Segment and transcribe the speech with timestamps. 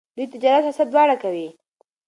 [0.15, 1.47] دوی تجارت او سیاست دواړه کوي.